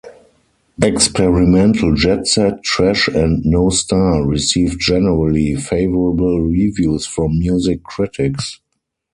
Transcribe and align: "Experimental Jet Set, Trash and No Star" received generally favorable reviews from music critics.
"Experimental 0.81 1.93
Jet 1.93 2.25
Set, 2.25 2.63
Trash 2.63 3.07
and 3.09 3.45
No 3.45 3.69
Star" 3.69 4.25
received 4.25 4.79
generally 4.79 5.53
favorable 5.55 6.41
reviews 6.41 7.05
from 7.05 7.37
music 7.37 7.83
critics. 7.83 8.59